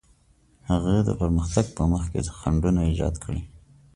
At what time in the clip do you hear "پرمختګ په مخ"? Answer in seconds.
1.21-2.03